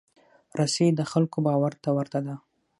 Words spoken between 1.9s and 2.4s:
ورته ده.